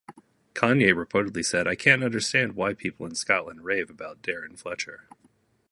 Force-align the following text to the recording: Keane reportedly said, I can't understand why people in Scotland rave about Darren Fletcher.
Keane 0.55 0.95
reportedly 0.95 1.45
said, 1.45 1.67
I 1.67 1.75
can't 1.75 2.03
understand 2.03 2.53
why 2.53 2.73
people 2.73 3.05
in 3.05 3.13
Scotland 3.13 3.63
rave 3.63 3.87
about 3.91 4.23
Darren 4.23 4.57
Fletcher. 4.57 5.07